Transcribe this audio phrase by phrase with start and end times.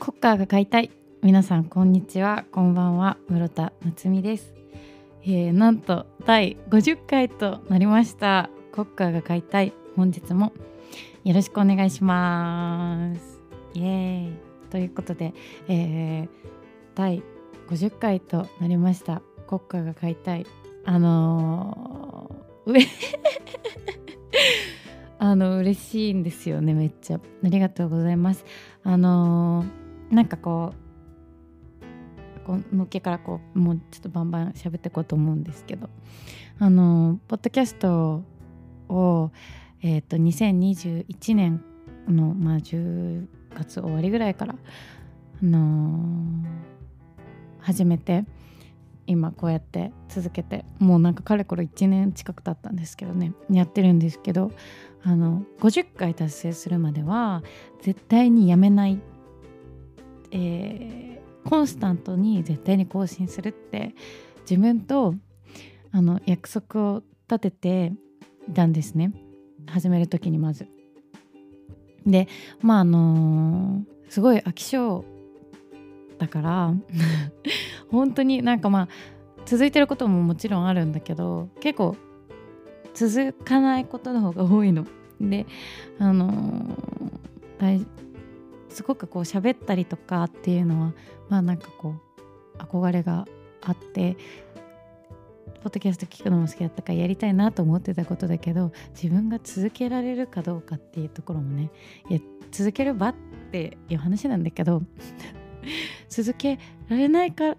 [0.00, 0.90] コッカーが買いたい。
[1.20, 2.46] 皆さんこんにちは。
[2.52, 3.18] こんばんは。
[3.28, 4.54] 室田夏美です、
[5.24, 8.48] えー、なんと第50回となりました。
[8.72, 9.74] コッカーが買いたい。
[9.96, 10.54] 本日も
[11.22, 13.42] よろしくお願いします。
[13.74, 14.32] イエーイ。
[14.70, 15.34] ということで、
[15.68, 16.28] えー、
[16.94, 17.22] 第
[17.68, 19.20] 50回となりました。
[19.46, 20.46] コッカーが買いたい。
[20.86, 22.80] あのー、上
[25.18, 27.18] あの嬉しいんですよねめっちゃ。
[27.18, 28.46] ありがとうございます。
[28.82, 29.79] あのー、
[30.10, 35.88] なんかこうこのっけからこうもうちょっとバンバン喋っていこうと思うんですけど。
[36.62, 38.22] あの、ポッドキャスト
[38.88, 39.30] を
[39.82, 41.64] えっ、ー、と2021年
[42.06, 44.58] のまあ10月終わりぐらいからあ
[45.42, 46.44] の
[47.60, 48.24] 始めて
[49.06, 53.32] 今こうやって続けてもうなんかかれこれ1年近く経ったんですけどね。
[53.50, 54.52] やってるんですけど
[55.02, 57.42] あの50回達成するまでは
[57.80, 59.00] 絶対にやめない、
[60.32, 63.94] えー、コンスタントに絶対に更新するって
[64.48, 65.14] 自分と
[65.92, 67.92] あの約束を立てて
[68.48, 69.12] いたんですね
[69.66, 70.68] 始める時にまず。
[72.06, 72.28] で
[72.60, 75.04] まああのー、すごい飽き性
[76.18, 76.74] だから
[77.90, 78.88] 本当になんかまあ
[79.44, 81.96] 続いてることももちろんあるんだけど結構
[82.94, 84.86] 続かないことの方が多いの。
[85.20, 85.46] で
[85.98, 87.78] あのー、
[88.70, 90.92] すごくこう喋ったりとかっていうのは
[91.28, 91.94] まあなんかこ
[92.56, 93.26] う憧れが
[93.62, 94.16] あって
[95.62, 101.70] ポッドキャスト聞くのも好きだったからやりたいなと思ってたことだけど自分が続けられるかどうかっていうところもね
[102.08, 103.14] いや続ける場っ
[103.52, 104.82] ていう話なんだけど
[106.08, 107.56] 続けられないか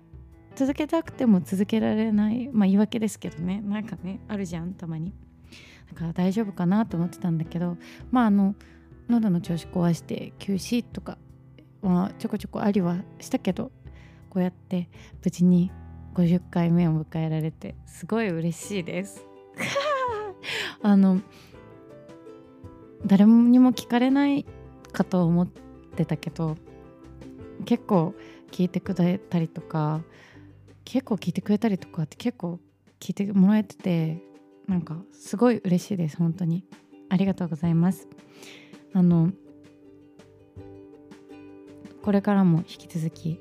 [0.56, 5.14] 続けたくても続けられないまあ言い訳ですけどねなんかねあるじゃんたまに。
[5.94, 7.78] だから大丈夫かなと思ってたんだけど
[8.12, 8.56] まああの
[9.10, 11.18] 喉の調子壊して休止とか、
[11.82, 13.72] まあ、ちょこちょこありはしたけど
[14.30, 14.90] こうやって
[15.24, 15.72] 無事に
[16.14, 19.26] 50回目を迎えられてすごい嬉しいです。
[20.82, 21.22] あの
[23.06, 24.46] 誰にも聞かれない
[24.92, 26.58] かと思ってたけど
[27.66, 28.14] 結構
[28.52, 30.02] 聞いてくれたりとか
[30.86, 32.60] 結構聞いてくれたりとかって結構
[33.00, 34.24] 聞いてもらえてて
[34.68, 36.66] なんかすごい嬉しいです本当に。
[37.10, 38.08] ありがとうございます。
[38.94, 39.32] あの
[42.02, 43.40] これからも引き続き、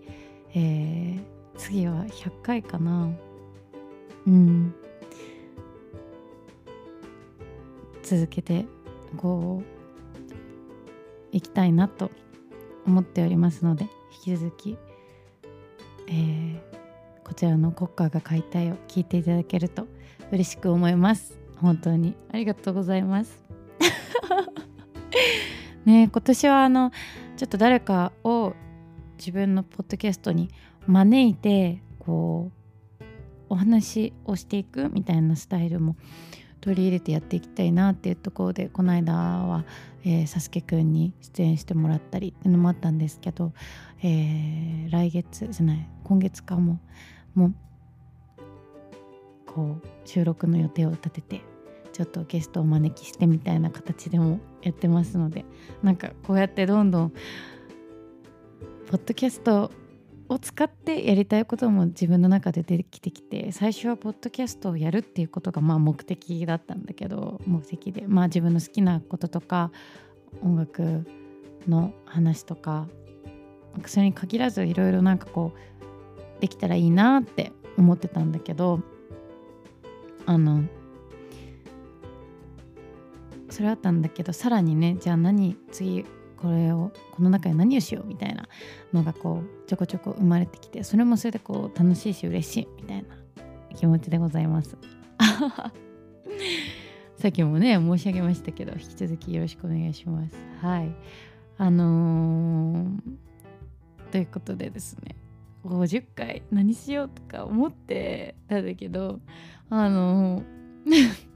[0.54, 1.20] えー、
[1.56, 3.10] 次は100回かな。
[4.26, 4.74] うん。
[8.02, 8.66] 続けて
[9.16, 9.62] こ
[11.32, 12.10] ういきたいなと
[12.86, 13.84] 思っておりますので
[14.26, 14.78] 引き続き、
[16.08, 16.58] えー、
[17.24, 19.86] こちらの国家が解体を聞いていただけると
[20.32, 21.38] 嬉しく思います。
[21.56, 23.44] 本当にありがとうございます。
[25.84, 26.90] ね今年はあの
[27.36, 28.54] ちょっと誰かを
[29.18, 30.50] 自分のポッドキャストに
[30.86, 32.50] 招いてこ
[33.00, 33.04] う
[33.48, 35.96] お話をしていくみたいなスタイルも
[36.60, 39.64] 取り入れてやっていきたいなっていうところでこの間は、
[40.04, 43.52] えー、サスケくんに出演してもらったりっていうのもあったんですけど、
[44.02, 46.80] えー、来月じゃない今月かも
[47.34, 47.54] もう
[49.46, 51.42] こう収録の予定を立てて
[51.92, 55.44] ちょっとゲストをお招きしてみたいな形でもやってますので
[55.82, 57.10] なんかこうやってどんどん
[58.90, 59.70] ポッドキャスト
[60.28, 69.72] を使ってやりたいことも自分の中で出てきてきて最初はポッドキャストをやるっていうことがまあ目的だったんだけど目的でまあ自分の好きなこととか
[70.42, 71.04] 音楽
[71.68, 72.86] の話とか
[73.86, 78.80] それに限らずいろいろなんかこうできたらいいなって思ってたんだけど
[80.26, 80.64] あの
[83.60, 86.06] それあったんだけどさらにねじゃあ何次
[86.38, 88.48] これをこの中で何をしようみたいな
[88.94, 93.08] のがこうちょこちょこ生まれてきてそれもそれでこう楽しいし嬉しいみたいな
[93.76, 94.78] 気持ちでございます。
[97.18, 100.34] さっきもね申し上げましたけど引き続きよろしくお願いします。
[100.62, 100.90] はい。
[101.58, 102.90] あのー、
[104.10, 105.16] ということでですね
[105.64, 109.20] 50回何しようとか思ってたんだけど
[109.68, 110.86] あのー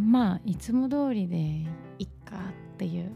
[0.00, 1.36] まあいつも通りで
[1.98, 2.36] いっか
[2.74, 3.12] っていう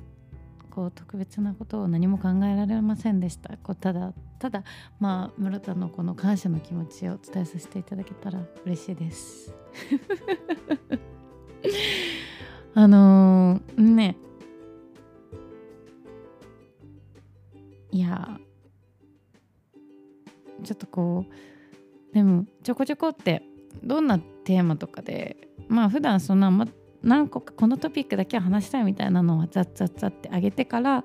[0.71, 3.57] こう特別なことを何も考えられませんでした。
[3.59, 4.65] こうただただ
[4.99, 9.55] まあ室田のこの感謝の気持ちを伝えさせていただけたら嬉しいです。
[12.75, 14.17] あのー、ね。
[17.93, 18.41] いや
[20.65, 21.27] ちょっとこ
[22.11, 23.45] うでもちょこちょこって
[23.85, 26.67] どんなテーマとかでまあ普段そんなま
[27.03, 31.05] 何個かこのトピックだけは話したいみたいなのはザッザッザッって上げてから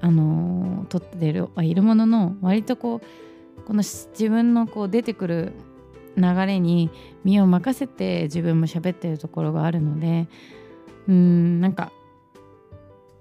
[0.00, 3.00] あのー、撮ってるはいるものの割とこ
[3.58, 5.52] うこの自分のこう出てくる
[6.16, 6.90] 流れに
[7.24, 10.28] 身を任せて自分も喋ってるところがあるので
[11.08, 11.92] うんなんか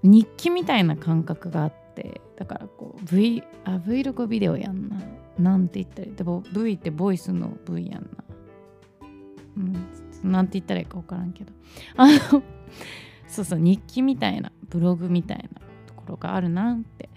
[0.03, 4.97] 日記みたいな感覚があってだからこう V あ Vlog ビデオやんな
[5.37, 8.09] なんて言ったらでも V ってボイスの V やんな。
[9.57, 10.04] うん。
[10.31, 11.51] なんて言ったらいいか分からんけど。
[11.95, 12.43] あの
[13.27, 17.09] そうそう日記みたいなブログみたいなところがあるなって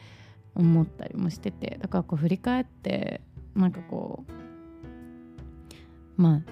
[0.55, 1.79] 思ったりもしてて。
[1.81, 3.21] だからこう振り返って
[3.55, 6.43] なんかこうまあ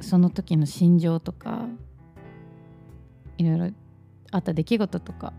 [0.00, 1.66] その時の心情とか
[3.38, 3.70] いろいろ
[4.30, 5.32] あった出来事とか、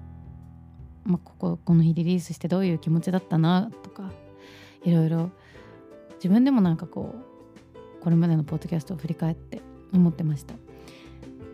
[1.06, 4.12] まあ、こここの日リリースしてどういう気持ちだったなとか
[4.83, 5.31] いろいろ
[6.15, 7.30] 自分でもなんかこう
[8.01, 9.62] これまでのポッドキャストを振り返って
[9.94, 10.56] 思ってました。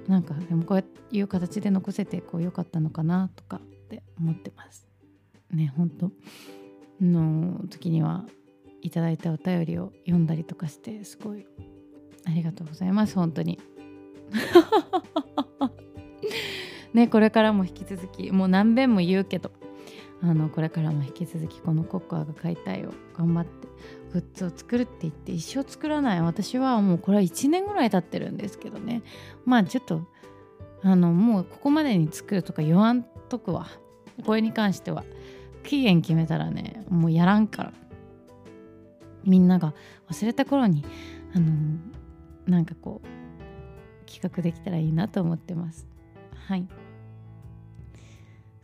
[0.08, 3.60] なんかでもこういう形で残せてこう良かったのかなとかっ
[3.90, 4.88] て思ってます。
[5.52, 6.12] ね本当。
[7.02, 8.26] の時には
[8.82, 11.46] いただいたお便りを読んだりとかしてすごい
[12.26, 13.16] ありがとうございます。
[13.16, 13.60] 本当に。
[16.94, 19.52] ねこれからも引き続きもう何遍も言うけど。
[20.22, 23.68] あのこれからも引き続きこのココアが解体を頑張って
[24.14, 26.22] グッズを作るって言って一生作らない。
[26.22, 29.04] 私はもうこれは1年ぐらい経ってるんですけどね。
[29.46, 30.02] まあちょっと
[30.81, 33.68] あのもうここまでに作るとか言わんとくわ。
[34.25, 35.04] これに関しては
[35.64, 37.74] 期限決めたらねもうやらんから。
[39.24, 39.74] みんなが
[40.10, 40.86] 忘れた頃に
[41.36, 41.52] あの
[42.48, 45.86] なんかこう企画できたらいいなと思ってます。
[46.48, 46.68] はい。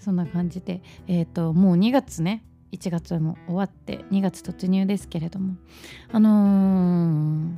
[0.03, 5.55] そんな感じでえっ、ー、ともう2月ね1月も終わって2月突入ですけれども
[6.11, 7.51] あのー、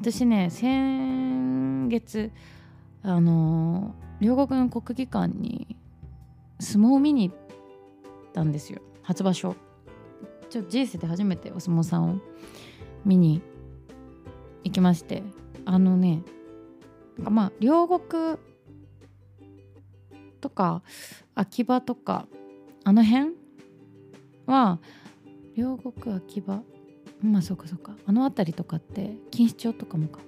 [0.00, 2.30] 私ね先月
[3.02, 5.76] あのー、両国の国技館に
[6.58, 7.38] 相撲を見に行っ
[8.32, 8.80] たんですよ。
[9.02, 9.54] 初場所。
[10.48, 12.18] ちょ人生で初めてお相撲さんを
[13.04, 13.42] 見に
[14.64, 15.22] 行きまして
[15.64, 16.22] あのね
[17.18, 18.36] まあ両国
[20.46, 20.82] とか
[21.34, 22.28] 秋葉とか
[22.84, 23.32] あの辺
[24.46, 24.78] は
[25.56, 26.62] 両国秋葉
[27.20, 30.20] まあそうかそうかあの辺りとかって錦糸町とかもか。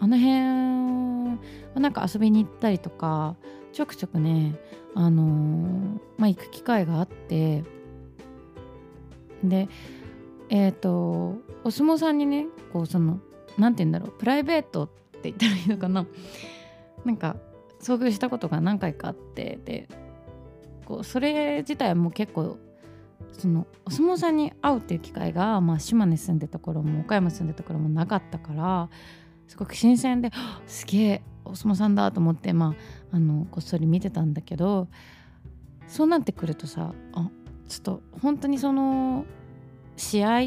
[0.00, 1.38] あの辺
[1.74, 3.36] はなんか遊びに行ったりとか
[3.72, 4.56] ちょくちょくね
[4.96, 7.62] あのー、まあ行く機会があって
[9.44, 9.68] で
[10.48, 13.20] えっ、ー、とお相撲さんにねこうその
[13.56, 14.88] 何て言うんだろうプライベートっ
[15.20, 16.04] て言ったらいいのかな。
[17.04, 17.36] なんか
[17.82, 19.88] 遭遇したことが何回かあってで
[20.84, 22.58] こうそれ自体はもう結構
[23.32, 28.88] そのお相撲さんに会うっていう機会が、まあ、島根住んでた頃も岡山住んでた頃もなかったから
[29.48, 30.30] すごく新鮮で
[30.66, 32.74] すげえお相撲さんだと思って、ま
[33.12, 34.88] あ、あのこっそり見てたんだけど
[35.88, 37.30] そうなってくるとさあ
[37.68, 39.24] ちょっと本当にその
[39.96, 40.40] 試合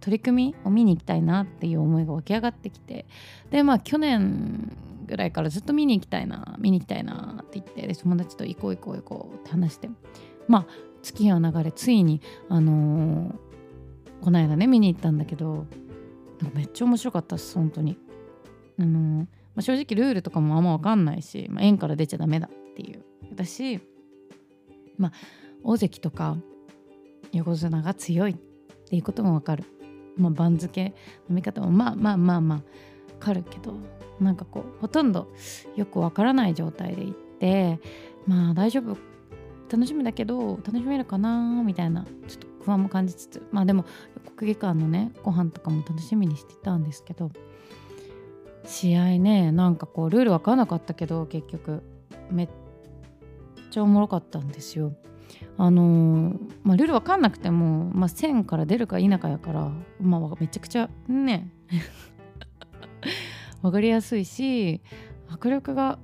[0.00, 3.06] 取り組みを見に行きたいなっていう思いが湧き上がってきて
[3.50, 9.88] でまあ去年ぐらいからずっと見に行きたいな見に行きたいなって言ってで友達と行こう行こう行こうって話して。
[10.48, 10.66] まあ
[11.02, 13.34] 月日は流れついにあのー、
[14.22, 15.66] この間ね見に行ったんだけど
[16.52, 17.96] めっちゃ面白かったっす本当に。
[18.78, 19.26] あのー、ま
[19.58, 23.04] あ、正直ルールとかもあんま分かんないし、まあ、円から出ちゃダメだっていう。
[23.34, 23.80] だし
[24.98, 25.12] まあ
[25.62, 26.36] 大関とか
[27.32, 28.36] 横綱が強いっ
[28.88, 29.64] ていうことも分かる、
[30.16, 30.94] まあ、番付
[31.28, 32.58] の見方もまあまあまあまあ
[33.14, 33.74] 分かるけど。
[34.20, 35.28] なんかこうほとんど
[35.76, 37.80] よくわからない状態で行って
[38.26, 38.96] まあ大丈夫
[39.70, 43.84] 楽しみだけど楽しめるかなみたいなちょっと不安も感じつつまあでも
[44.36, 47.30] 国技館のねご飯とかも楽しみにしてたんですけど
[48.64, 51.82] 試合ねなんかこうルール分かんなかったけど結局
[52.30, 52.48] めっ
[53.70, 54.92] ちゃおもろかったんですよ。
[55.58, 59.70] あのー、まあ、ルール分かんなくても、まあ、線から出るか否かやから、
[60.00, 61.50] まあ、めちゃくちゃね
[63.62, 64.80] 分かりやすいし
[65.28, 65.98] 迫力が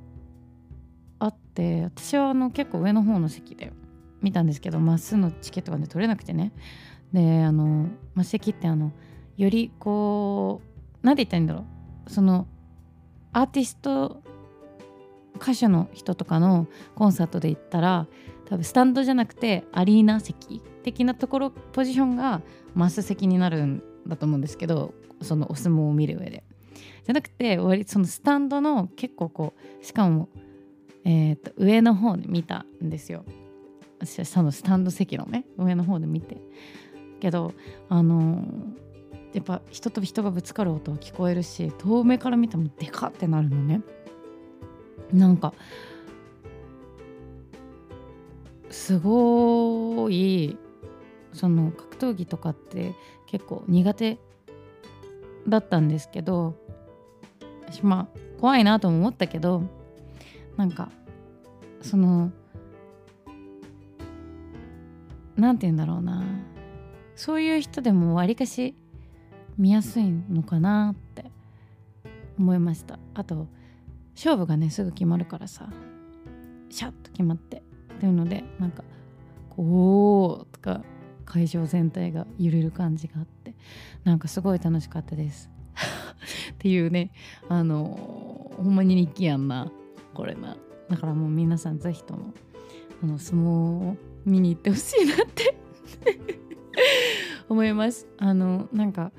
[1.18, 3.72] あって私はあの結構上の方の席で
[4.20, 6.52] 見たんですけどまっすぐのチケットがね取れなくてね。
[7.12, 8.92] であの、まあ、席ってあの
[9.36, 11.64] よりこう何て言ったらいいんだろ
[12.06, 12.10] う。
[12.10, 12.46] その
[13.32, 14.22] アーティスト
[15.36, 18.06] 歌手の人とかのコンサートで行ったら
[18.46, 22.42] 多分スタンドじゃなくてアリーナ席的なところポジションが
[22.74, 26.44] マス席になるんだと思うんですけどそのお相撲を見る上で。
[27.10, 30.28] ゃなくて割そのスタンドの結構こうしかも、
[31.04, 33.24] えー、と上の方で見たんですよ。
[33.98, 36.36] 私はそのスタンド席のね上の方で見て。
[37.20, 37.54] けど
[37.88, 43.80] あのー、やっぱ人と人がぶつかる音は聞こえるし遠目から見てもでかってなるのね。
[45.12, 45.54] なんか
[48.70, 50.56] すごい
[51.32, 52.94] その格闘技とかって
[53.26, 54.18] 結構苦手
[55.46, 56.56] だったんですけど
[57.72, 59.62] 私まあ怖いなとも思ったけど
[60.56, 60.90] なんか
[61.80, 62.30] その
[65.36, 66.22] 何て言うんだろうな。
[67.16, 68.74] そういう人でもわりかし
[69.56, 71.30] 見やすいのかなって
[72.38, 72.98] 思いました。
[73.14, 73.48] あと
[74.14, 75.68] 勝負がねすぐ決まるからさ
[76.68, 77.62] シャッと決まってっ
[78.00, 78.82] ていうのでなんか
[79.50, 80.82] こうおおとか
[81.24, 83.54] 会場全体が揺れる感じがあって
[84.04, 85.50] なんかすごい楽しかったです。
[86.62, 87.10] っていうね
[87.48, 89.72] あのほんまに日記やんな。
[90.14, 90.56] これな。
[90.88, 92.32] だからもう皆さん是非とも
[93.02, 95.56] あの相撲を見に行ってほしいなって。
[97.48, 98.06] 思います。
[98.16, 99.10] あのなんか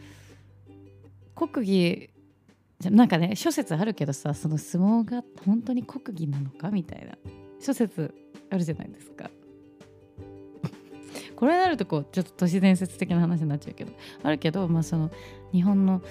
[1.36, 2.10] 国技
[2.90, 6.72] なんかね諸説あるけどさその相撲が本当に国技なのか？
[6.72, 7.18] みたいな。
[7.60, 8.14] 諸説
[8.52, 9.30] あるじゃないですか。
[11.36, 13.92] これになるとこうちょっと都市伝説的な話になっちゃうけど。
[14.24, 15.12] あるけどまあその
[15.52, 16.02] 日本の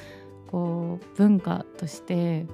[0.52, 2.46] こう文化として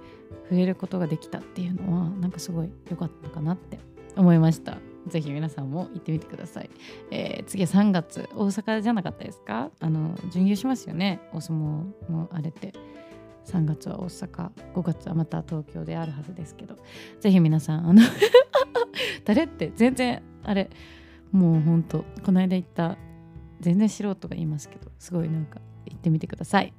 [0.44, 3.78] 触れることができたっていうのはなんかすごい良かったかなって
[4.16, 4.78] 思いました。
[5.08, 6.68] ぜひ皆さんも行ってみてください、
[7.10, 9.70] えー、次は3月大阪じゃなかったですか？
[9.80, 11.20] あの巡業しますよね。
[11.32, 12.72] お相撲のあれって。
[13.46, 14.50] 3月は大阪。
[14.74, 16.76] 5月はまた東京であるはずですけど。
[17.20, 18.02] ぜひ皆さんあの
[19.24, 20.70] 誰って全然あれ。
[21.32, 22.96] もうほんとこの間言った
[23.60, 26.72] 全然素人が言いますけどすごいなんか行ってみてください。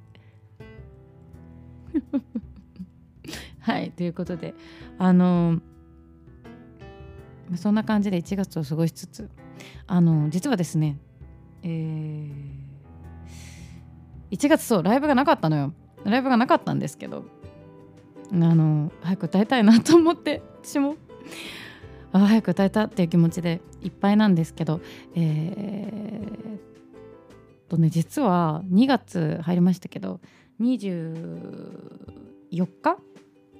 [3.60, 4.54] はいということで
[4.98, 5.60] あの
[7.56, 9.30] そんな感じで1月を過ごしつつ
[9.86, 10.98] あの実はですね
[11.62, 15.74] えー、1月そうライブがなかったのよ。
[16.04, 17.24] ライブがなかったんですけど
[18.32, 20.96] あの早く歌いたいなと思って私も。
[22.12, 24.80] あ早く歌えたっていう気持ちでいっぱいなんですけど
[25.14, 30.20] えー、とね実は2月入りましたけど
[30.60, 32.98] 24日？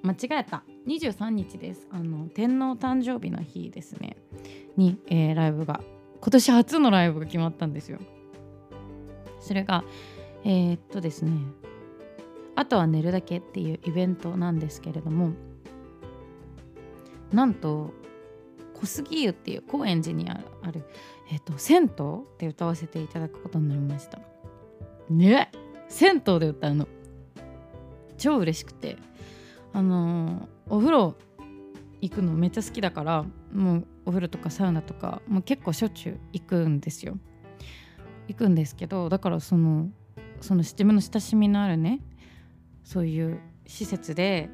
[0.02, 0.62] 間違えた。
[0.87, 1.88] 23日です。
[1.90, 4.19] あの天皇誕生日の日ですね。
[4.76, 5.80] に、えー、ライブが。
[6.21, 7.99] 今年初のライブが決まったんですよ。
[9.40, 9.83] それが
[10.45, 11.33] えー、っとですね。
[12.54, 15.33] あとは寝るだけっていうイベントなんですけれども。
[17.33, 17.95] なんと
[18.75, 20.85] 小杉湯っていう高円寺にあるある、
[21.30, 21.88] えーと、銭湯
[22.38, 24.19] で歌わせていただくことになりました。
[25.09, 25.50] ね
[25.90, 26.88] 銭湯で歌うの。
[28.16, 28.97] 超嬉しくて。
[29.73, 31.16] あのー、お風呂
[32.00, 37.18] 行くのめっちゃ好きだからもうお風呂とかサウナとかもう結構しょっちゅう行くんですよ。
[38.28, 39.90] 行くんですけどだからその
[40.40, 42.00] その自分の親しみのあるね
[42.85, 44.49] そういう施設で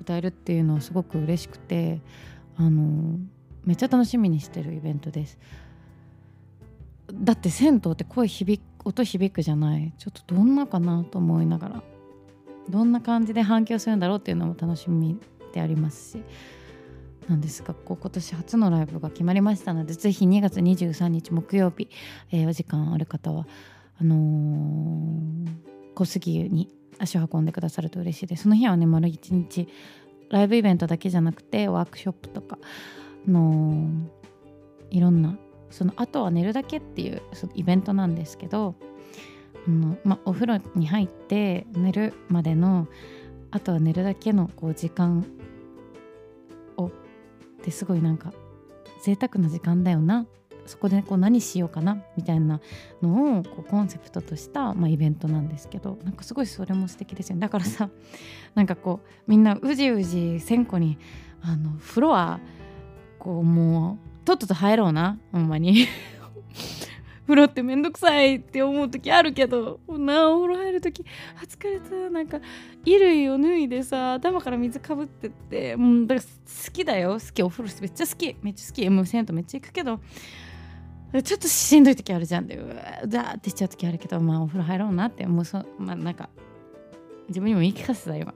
[0.00, 2.00] 歌えるっていうのはすごく嬉しくて
[2.56, 3.18] あの
[3.64, 5.38] めっちゃ楽しみにしてるイベントです。
[7.12, 11.82] だって銭湯って声響音響くじゃないちょっとどんなかなと思いながら
[12.68, 15.18] どんな感じで反響するんだろうっていうのも楽しみ
[15.52, 16.24] でありますし
[17.28, 21.88] なんですが今年初のライブが決まりましたのでぜひ2月23日木曜日、
[22.30, 23.46] えー、お時間ある方は
[23.98, 25.48] あのー、
[25.94, 28.44] 小杉湯に足を運んでくださると嬉しいです。
[28.44, 29.68] その日はね丸一日
[30.30, 32.58] ライブイベントだけじゃなくてワークショップとか
[33.26, 33.88] あの
[34.90, 35.38] いろんな
[35.70, 38.74] そのあとは寝るだけっていうそのイベントなんですけど
[39.66, 42.88] あの、ま、お風呂に入って寝るまでの
[43.50, 45.24] あとは寝るだけのこう時間
[46.76, 46.90] をっ
[47.62, 48.32] てすごいなんか
[49.02, 50.26] 贅沢な時間だよな。
[50.66, 52.58] そこでこう何しようかなみたいな
[53.02, 57.40] のをこうコンセプトとした、まあ、イベントなんですけどなんかすごいそれも素敵ですよね。
[57.40, 57.90] だからさ
[58.54, 60.96] なんかこうみんなうじうじ線香に
[61.42, 62.40] あのフロア
[63.18, 65.86] こうもうとっとと入ろうなほんまに。
[67.26, 71.06] 風呂ってめんどくさいって思う時あるけどなお風呂入る時
[71.40, 72.38] あ疲れたなんか
[72.84, 76.26] 衣類を脱いでさ頭から水かぶってってもうだから
[76.66, 77.14] 好きだよ。
[77.14, 78.36] 好きお風呂めっちゃ好き。
[78.42, 78.90] めっちゃ好き。
[78.90, 80.00] もう銭湯めっちゃ行くけど
[81.22, 82.46] ちょっとしんどい時あるじゃん。
[82.46, 85.26] でうわーってしちゃう時あるけどまあお風呂入ろうなって。
[85.26, 86.28] もうそまあなんか
[87.28, 88.34] 自分にも言い聞かせた今。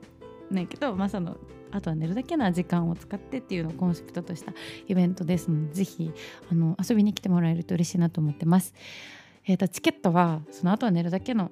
[0.50, 1.36] ねけどまあその
[1.70, 4.52] あとは寝るだけな時間を使ってっていうのをコンセプトとした
[4.86, 6.12] イベントですのでぜひ
[6.50, 8.74] あの遊びに来てもらえると嬉しいなと思ってます。
[9.46, 11.50] えーと、チケットはその後は寝るだけの、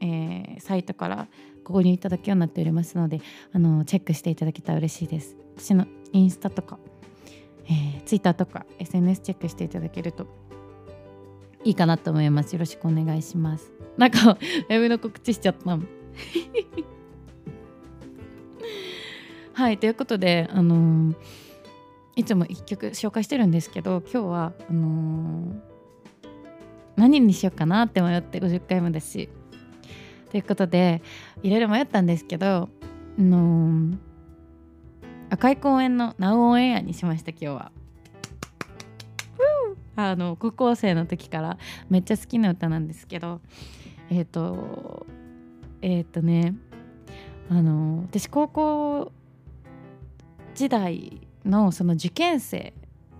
[0.00, 1.28] えー、サイトから
[1.62, 3.20] ご購入いただくようになっておりますので
[3.52, 5.36] あのチェックしていただけたら嬉しいです。
[5.56, 6.78] 私のインスタとか、
[7.66, 10.26] えー、ツイッターとか SNS チェックしていただけると
[11.66, 12.52] いいかなと思います。
[12.52, 13.72] よろしくお願いします。
[13.98, 15.78] なんか、ライブの告知しちゃった。
[19.56, 21.14] はいということであのー、
[22.14, 25.56] いつも1曲紹介してるんですけど今日はあのー、
[26.96, 29.30] 何にしようかなって迷って50回目だし
[30.30, 31.00] ということで
[31.42, 32.68] いろいろ迷ったんですけど、あ
[33.18, 33.96] のー、
[35.30, 37.72] 赤い公園の「ナウオンエア」にしました今日は。
[39.98, 41.56] あの高校生の時から
[41.88, 43.40] めっちゃ好きな歌なんですけど
[44.10, 45.06] えっ、ー、と
[45.80, 46.54] えっ、ー、とね
[47.48, 49.12] あの私高校
[50.56, 52.72] 時代のその受験生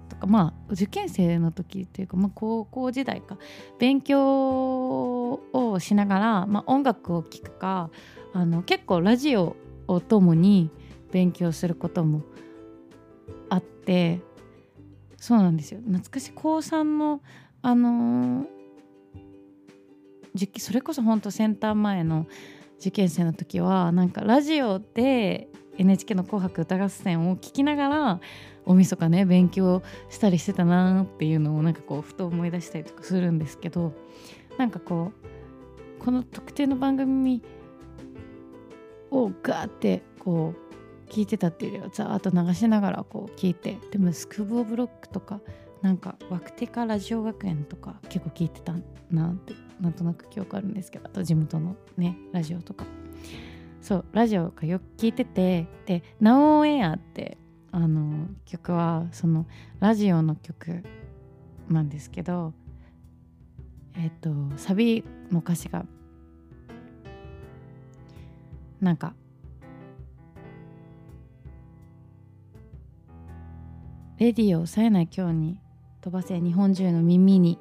[0.09, 3.39] とかまあ受験生の時っていうか、まあ、高校時代か。
[3.79, 7.91] 勉強をしながら、まあ、音楽を聴くか
[8.33, 10.71] あの結構ラジオをともに
[11.13, 12.23] 勉強することも
[13.49, 14.21] あって
[15.17, 15.81] そうなんですよ。
[15.81, 16.33] 懐かしい。
[16.35, 17.21] 高3の
[17.63, 22.27] あのー、それこそ本当センター前の
[22.79, 28.21] 受験生の時はなんかラジオで NHK の「紅白歌合戦」を聞きながら
[28.65, 33.93] 大晦日ね勉強したりしてたなっていうのをなんかこうふと思い出したりとかするんですけど
[34.59, 35.13] なんかこ
[36.01, 37.43] うこの特定の番組
[39.11, 40.55] をガーってこ
[41.09, 45.41] う聞いてたっていうよりはザーッと流しながらこう聞いてでもスクーブ・オブ・ロックとか
[45.83, 48.75] なんかワクテカラジオ学園とか結構聞いてた
[49.11, 52.85] なってなんとなく記憶あるんですけどあと地元のねラジオとか。
[53.87, 57.39] そうラジオがよく聞いててで「ナオエア」って
[57.71, 59.47] あの曲はその
[59.79, 60.83] ラジオの曲
[61.69, 62.53] なんですけど
[63.95, 65.87] えっ、とサビの歌詞が
[68.81, 69.15] なんか
[74.19, 75.61] レディオ冴えない今日に
[76.01, 77.61] 飛ばせ日本中の耳に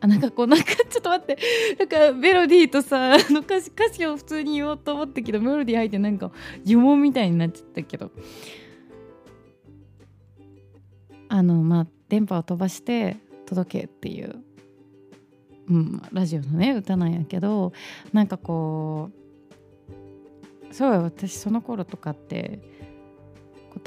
[0.00, 1.38] あなんかこうなんかちょっと待って。
[1.78, 6.30] なんかメロディーとさあの歌詞歌詞を普通に言おうと思ったけどメロディー入ってなんか
[6.64, 8.10] 呪文みたいになっちゃったけど。
[11.28, 14.36] あのまあ電波を飛ばして届けっていう、
[15.68, 17.72] うん、ラジオのね歌なんやけど
[18.12, 19.10] なんかこ
[20.70, 22.60] うそう私その頃とかって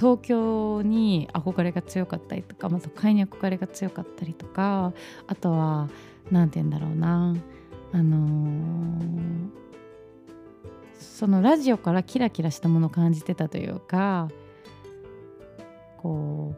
[0.02, 4.94] 東京に憧れが強かったりとか、まあ、都会に憧れが強かったりとか
[5.28, 5.90] あとは
[6.32, 7.36] 何て言うんだろうな。
[7.94, 9.50] あのー、
[10.98, 14.30] そのラジオからキラキラしたものを感じてたというか
[15.98, 16.56] こ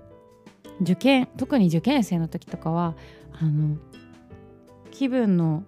[0.79, 2.95] う受験特に受験生の時とかは
[3.33, 3.75] あの
[4.91, 5.65] 気分の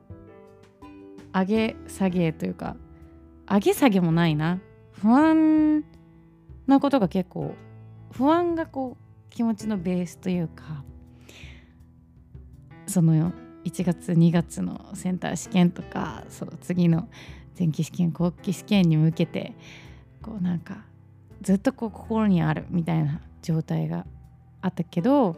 [1.34, 2.78] 上げ下げというか
[3.50, 4.62] 上げ下げもないな。
[4.94, 5.84] 不安
[6.67, 7.54] なことが結構
[8.12, 10.84] 不安がこう気持ちのベースというか
[12.88, 13.32] その
[13.65, 17.10] 1月2月のセンター試験とかその次の
[17.58, 19.54] 前期試験後期試験に向けて
[20.21, 20.78] こうなんか
[21.41, 24.06] ずっとこう心にあるみたいな状態が
[24.62, 25.36] あったけど、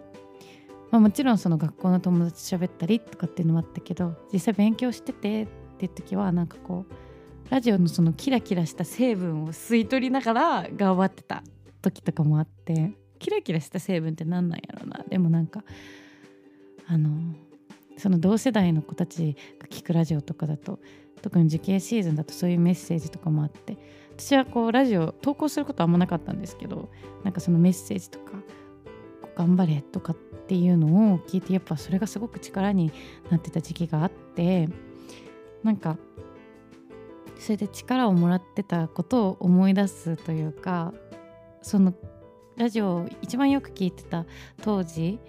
[0.91, 7.06] まあ、もちろんその学校の友達と喋ったりとかっていうのもあったけど実際勉強しててっていう時はなんかこう
[7.49, 11.43] ラジオのそのキラキラした成分を吸い取りながら頑張ってた
[11.81, 15.03] 時とかもあってキラキラした成分って何なんやろうな。
[15.07, 15.63] でもなんか
[16.87, 17.09] あの
[17.97, 20.79] その同世代の子たちが聞くラジオとかだと
[21.21, 23.77] 特に受験シーズンだとそういうメッセージとかもあって
[24.17, 26.89] 私はこうラジオ投稿することはあんまなかったんですけど
[27.23, 28.33] なんかそのメッセージとか
[29.35, 30.15] 頑張れとかっ
[30.47, 32.91] ていうのを聞いてやっぱそれがすごく力に
[33.29, 34.69] なってた時期があって
[35.63, 35.97] なんか
[37.39, 40.93] それで力をもらってたことを思い出すというか
[41.61, 41.93] その
[42.57, 44.25] ラジオを一番よく聴いてた
[44.61, 45.19] 当時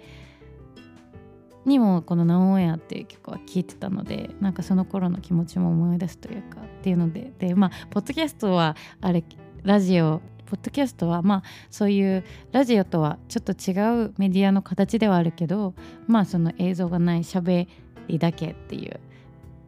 [1.65, 9.23] にもこの「ナオンエア」っていう曲は聴いてたのでなんかその頃の気持ちも思い出すというかっていうのででまあポッドキャストはあれ
[9.63, 15.75] ラジオポッドキャストはまあそういうラジオとはちょっと違うメディアの形ではあるけど
[16.07, 17.67] まあその映像がないしゃべ
[18.07, 18.99] りだけっていう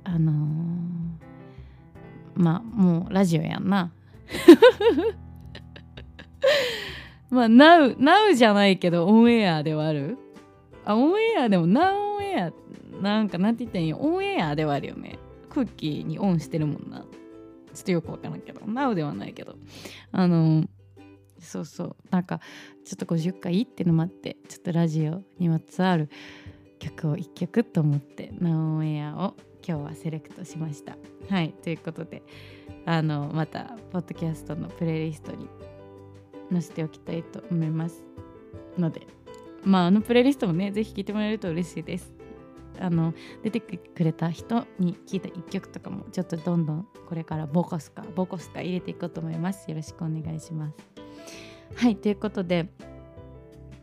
[0.04, 1.31] あのー
[2.42, 3.92] まあもうラジオやんな。
[7.30, 10.18] まあ Now, じゃないけどオンエアではある？
[10.84, 12.52] あオンエアでも Now オンエア
[13.00, 15.20] なんかなんて言ったらいいよオンエアではあるよね。
[15.50, 17.06] クッキーにオンしてるもんな。
[17.74, 18.62] ちょっとよくわからんけど。
[18.62, 19.56] Now ではないけど。
[20.12, 20.66] あの
[21.40, 21.96] そうそう。
[22.10, 22.40] なんか
[22.84, 26.10] ちょっと50回ってのもあってちょっとラジオにまつわる
[26.80, 30.98] 曲を1曲と思ってナオンエアを今日はセレクトしました。
[31.30, 32.24] はいということで
[32.86, 35.48] あのまたポッドキャストのプレイリストに
[36.52, 38.04] 載せておきたいと思います
[38.78, 39.08] ので
[39.64, 42.14] まああのプレイリストもねぜひ聴いてもらえると嬉しいです。
[42.80, 49.70] あの出てくれた人に聞いた1曲とかもちょっとどんどんこれからボコスかボコスか入れていこうと思います。
[49.70, 50.78] よろしくお願いします。
[51.76, 52.70] はいということで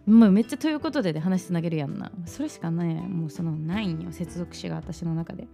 [0.08, 2.10] もうめっちゃということでで話つなげるやんな。
[2.26, 5.48] それしかないもうそのないんよ接続詞が私の中で。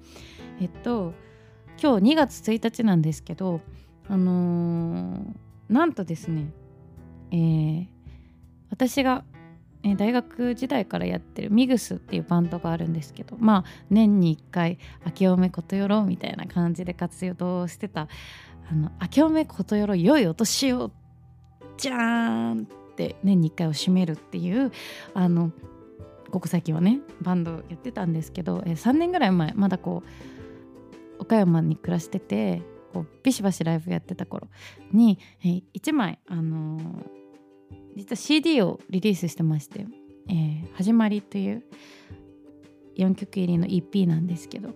[0.60, 1.12] えっと
[1.82, 3.60] 今日2月1日なんですけど
[4.08, 5.24] あのー、
[5.68, 6.52] なんとですね
[7.32, 7.86] えー、
[8.70, 9.24] 私が
[9.82, 18.08] え大学時代からやってるミグスっていうバンドがあるんですけどまあ年に1回「明けおめことよろ」みたいな感じで活動してた
[18.70, 20.90] 「あの明けおめことよろ良いお年を」
[21.76, 24.70] じゃーんって年に1回を締めるっていう
[25.14, 25.50] あの
[26.30, 30.02] ここ最近はねバンドやってたんですけど、え3年ぐらい前まだこ
[31.18, 34.48] う岡山に暮らしててこうビシバシライブやってた頃
[34.92, 36.82] に、え1枚あのー、
[37.96, 39.86] 実は CD をリリースしてまして
[40.28, 41.62] 「えー、始まり」という
[42.96, 44.70] 4曲入りの EP なんですけど、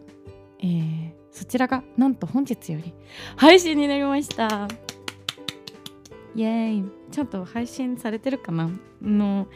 [0.61, 2.95] えー、そちらがなんと本日より
[3.37, 4.69] 配信になりました。
[6.39, 8.71] イエーイちゃんと配信されてるかな？
[9.03, 9.49] の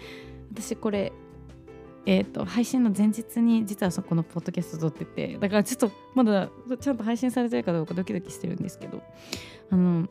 [0.51, 1.13] 私これ
[2.05, 6.49] えーと、配信の前日に実はそこのポッドキャスト撮っててだからちょっとまだ
[6.81, 9.01] ちゃんと配信されてるかどうかドキドキしてるんですけど
[9.71, 10.09] あの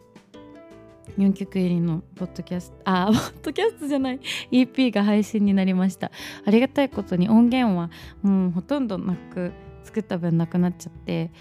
[1.17, 4.21] 4曲入りのポッドキャストあ ポッドキャストじゃない
[4.53, 6.11] EP が配信になりました。
[6.45, 7.89] ありがたいことに音源は
[8.21, 9.51] もうほとんどなく
[9.83, 11.31] 作った分なくなっちゃって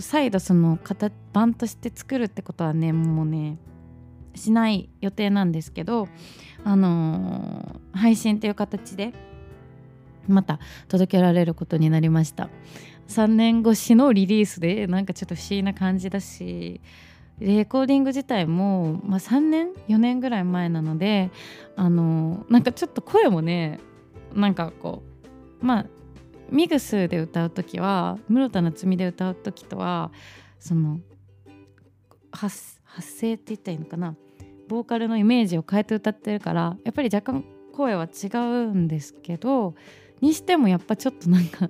[0.00, 3.58] 再度その型版として作るってことはねもうね
[4.36, 6.08] しない予定なんですけど、
[6.64, 9.12] あのー、配信という形で
[10.28, 12.48] また届けられることになりました。
[13.08, 16.80] 3年越しのリリースでなんかちょっと不思議な感じだし
[17.38, 21.30] レコーディング自体も、まあ、3年4年ぐらい前なので
[21.76, 23.78] あの、なんかちょっと声もね
[24.34, 25.02] なんかこ
[25.62, 25.86] うまあ
[26.50, 30.10] ミグスで歌う時は室田夏美で歌う時とは
[30.58, 31.00] その
[32.30, 32.80] 発
[33.20, 34.14] 声って言ったらいいのかな？
[34.68, 39.74] ボーカルのイメージを変えて歌ってるからやっぱり若干声は違うんですけど
[40.20, 41.68] にしてもやっぱちょっとなんか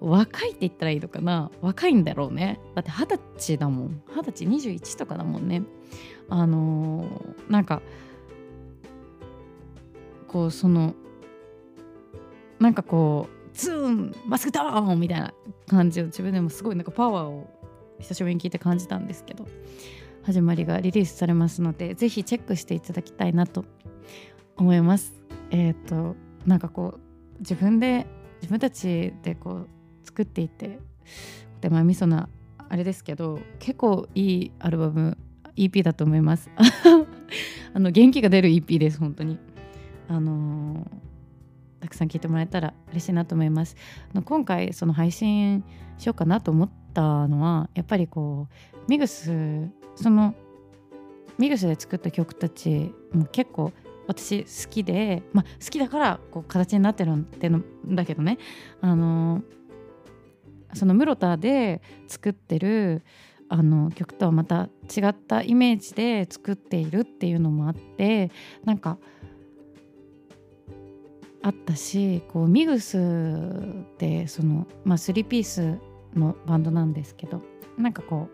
[0.00, 1.50] 若いって言ったらいいのかな？
[1.60, 2.58] 若いんだろうね。
[2.74, 4.02] だって二十歳だもん。
[4.08, 5.62] 二十歳21とかだもんね。
[6.28, 7.82] あのー、なんか
[10.26, 10.94] こうその
[12.58, 15.32] なんかこうズーンマスクダウンみたいな
[15.68, 17.48] 感じを自分でもすごいなんかパワーを
[18.00, 19.46] 久しぶりに聞いて感じたんですけど。
[20.24, 23.64] 始まりがリリースされますのでぜひチェックしていただきたいなと
[24.56, 25.12] 思います。
[25.50, 28.06] えっ、ー、となんかこう自分で
[28.40, 29.68] 自分たちでこう
[30.04, 30.78] 作っていて
[31.60, 32.28] 手前味噌な
[32.68, 35.18] あれですけど結構いいアルバム
[35.56, 36.50] EP だと思います。
[37.74, 39.38] あの元気が出る EP です本当に。
[40.08, 40.86] あのー、
[41.80, 43.76] たくさん聴いてもらえたら嬉しいなと思います。
[44.24, 45.64] 今回その配信
[45.98, 50.34] しようかなと思ったのはやっぱりこうミグスその
[51.38, 53.72] ミグスで作った曲たちも結構
[54.06, 57.26] 私好きで、まあ、好きだからこう形になってるん
[57.94, 58.38] だけどね。
[58.80, 59.42] あの
[60.74, 63.02] その室田で作ってる
[63.48, 68.30] あの曲とはまた違ったイメージで作っているっていうのもあって
[68.64, 68.96] なんか
[71.42, 75.78] あったしこうミグスってその、まあ、3ピース
[76.14, 77.42] のバンドなんですけど
[77.78, 78.28] なんかこ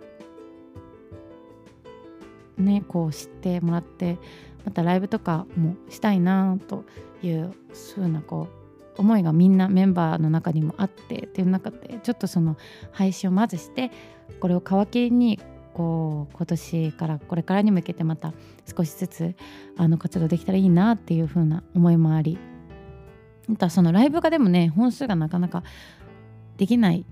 [2.59, 4.19] うねこう知ってもらって
[4.64, 6.85] またライブとかもしたいなと
[7.23, 7.53] いう
[7.95, 8.49] ふうなこ
[8.97, 12.57] う思いがみんなメンバーの中にもあってっていう中でちょっとその
[12.91, 13.91] 配信をまずして
[14.41, 15.41] これを皮切りに
[15.73, 18.35] こう今年からこれからに向けてまた
[18.67, 19.37] 少しずつ
[19.77, 22.38] あの活動できたらいいなっていう風な思いもあり。
[23.47, 25.62] またそのライブがでもね本数がなかなか
[26.59, 27.07] できない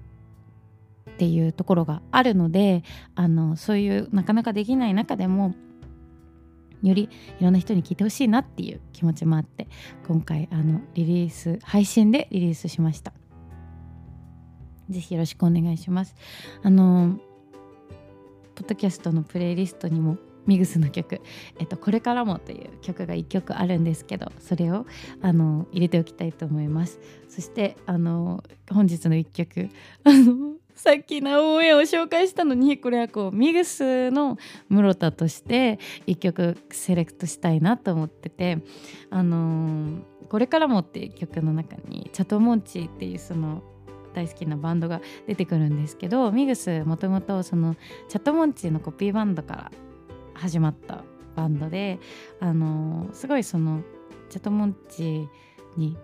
[1.17, 5.55] っていうところがあるのであのそういうなかなかできない中でも
[6.83, 7.09] より
[7.41, 9.67] いろんな人に聞いてほしいなっていう気持ちもあって
[10.07, 13.15] 今回あのリリース配信でリリースしました。
[14.91, 16.15] ぜひよろしくお願いします。
[16.63, 17.19] あの
[18.55, 21.21] ポッドキャストのプレイリストにもミグスの曲
[21.59, 24.87] 「えっと、これからも」という曲が1曲あるんですけどそれを
[25.23, 27.01] あの入れておきたいと思います。
[27.29, 29.71] そしてあの本日の1曲
[30.05, 34.37] あのさっきの応援を紹介したのにこれはこうミグスの
[34.69, 38.59] 室田として1曲セレクトしたいなと思ってて
[39.11, 43.63] あのー、これからもっていう曲の中にチャトモンチっていうその
[44.13, 47.75] 大好きなバンドが出てくるんですけどミグスもともとその
[48.09, 49.73] チャトモンチのコピーバンドから
[50.35, 51.99] 始まったバンドで
[52.39, 53.83] あのー、すごいその
[54.29, 55.27] チャトモンチ
[55.79, 55.97] に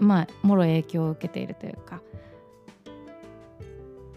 [0.00, 2.02] まあもろ影響を受けているというか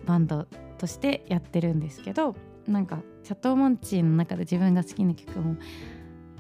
[0.06, 2.36] バンドとしてやってるんですけど
[2.68, 5.56] なんかチャットモンチーの中で自分が好きな曲も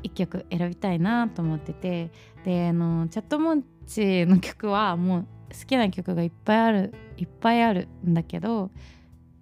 [0.03, 2.11] 1曲選びたいなと思ってて
[2.43, 8.71] であのチャットモンチーの曲はもう好きな曲がいっぱいあるいっぱいあるんだけど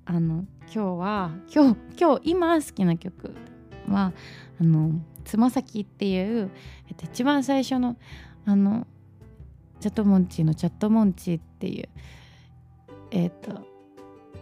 [0.05, 3.36] あの今日は今日今日今好きな曲
[3.88, 4.13] は
[4.59, 4.91] あの
[5.23, 6.51] つま先っていう、
[6.88, 7.97] えっと、一番最初の
[8.45, 8.86] あの
[9.79, 11.89] チャットモンチーのチャットモンチーっていう
[13.12, 13.72] えっと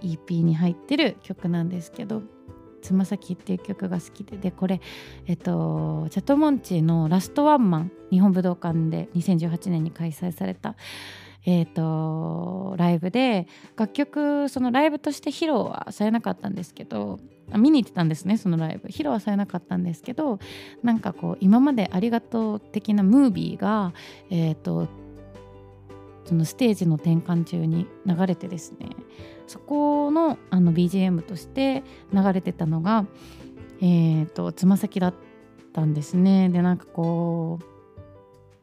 [0.01, 2.21] EP に入ってる曲なんですけど
[2.81, 4.81] 「つま先」っていう曲が好きででこれ
[5.27, 10.75] えっとチャトモンチーのラストワンマン日本武道館で2018年に開催された
[11.45, 17.19] えーと、ライブで楽曲そのライブとして披露はされなかったんですけど
[17.57, 18.87] 見に行ってたんですねそのライブ。
[18.89, 20.39] 披露はされなかったんですけど
[20.83, 23.93] なんかこう今までありがとう的なムービーが、
[24.29, 24.87] えーと、
[26.31, 28.87] そのステージの転換中に流れてですね
[29.47, 33.05] そこのあの BGM として流れてたのが
[33.81, 35.13] えっ、ー、とつま先だっ
[35.73, 36.47] たんですね。
[36.47, 37.59] でなんかこ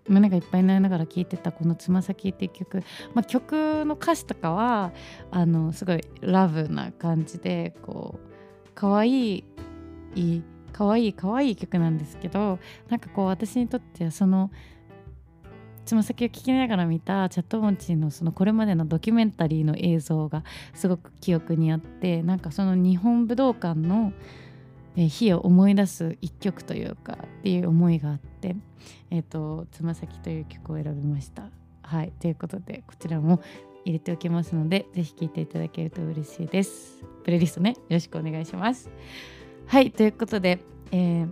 [0.07, 4.93] う胸がいっぱいになりながら聴いてたこの「つま先」っていう曲、まあ、曲の歌詞とかは
[5.31, 9.45] あのすごいラブな感じでこう可愛い
[10.15, 14.51] い可愛い可愛い曲なんですけどなんかこう私にとってはその
[15.89, 24.13] つま先を聞きながら見たチャットモンチのそのこれまでのドキュメンタリーの映像がすごく記憶にあってなんかその日本武道館の
[24.95, 28.55] 日を思い出す一曲というかっていう思いがあって
[29.11, 31.49] 「えーと、つま先」という曲を選びました。
[31.81, 33.41] はいということでこちらも
[33.87, 37.03] 入れておきますのでぜひ聴いていただけると嬉しいです。
[37.25, 38.91] プレイリストねよろしくお願いします。
[39.67, 40.59] はいということで、
[40.93, 41.29] えー、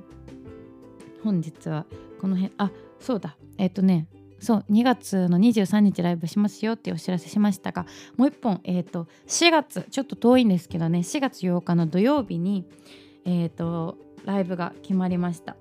[1.23, 1.85] 本日は
[2.23, 4.07] この辺あそうだえっ、ー、とね
[4.39, 12.67] そう2月の23日ライブしますよってお知らせしましたがもう一本え、ー、と4月ちょっと遠いんですけどね4月8日の土曜日に
[13.25, 15.57] え、ー、とライブが決まりました。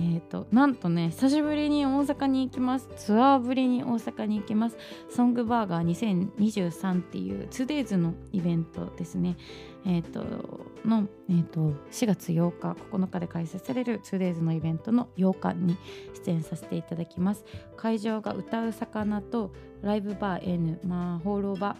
[0.00, 2.88] ーと、なんとね久しぶりに大阪に行きます。
[2.96, 4.76] ツアーぶりに大阪に行きます。
[5.10, 9.36] ソングバーガー2023っていう 2days のイベントですね。
[9.84, 15.76] えっ、ー、との、えーと、4月8日9日で開催される 2days のイベントの8日に
[16.24, 17.44] 出演させていただきます。
[17.76, 21.76] 会場が歌う魚とライブバー N まあ放浪場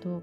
[0.00, 0.22] と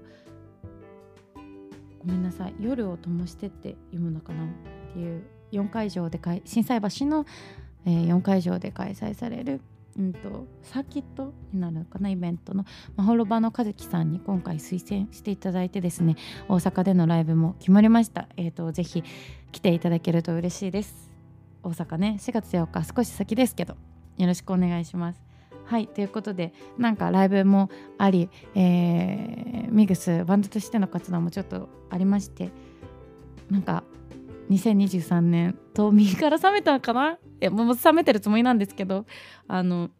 [2.04, 4.48] ごめんなさい夜を灯してって読むのかなっ
[4.92, 7.26] ていう4会場で心斎橋の、
[7.86, 9.60] えー、4会場で開催される、
[9.98, 12.64] うんと、サーキットになるのかなイベントの
[12.96, 16.16] まほろばの和樹さんに今回推薦していただいてですね
[16.48, 18.28] 大阪でのライブも決まりました。
[18.36, 19.04] えーと、ぜひ
[19.52, 21.12] 来ていただけると嬉しいです。
[21.62, 23.76] 大阪ね4月8日少し先ですけど
[24.18, 25.32] よろしくお願いします。
[25.64, 32.50] はいということでなんかライブもあり、えー、ミグスバンドとしての活動もちょっとありまして
[33.50, 33.84] なんか
[34.50, 35.58] 2023年。
[35.74, 37.12] と右から覚めたかな？
[37.12, 39.06] いやもう覚めてるつもりなんですけど。
[39.48, 39.90] あの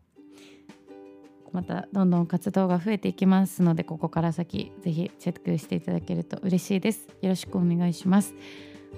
[1.52, 7.08] またどんどん活動が増えていきますのでここから先ぜひチェックしていただけると嬉しいです。
[7.20, 8.34] よろしくお願いします。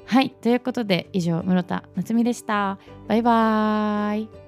[0.07, 2.79] はいということで以上室田夏美でした。
[3.09, 4.44] バイバーイ。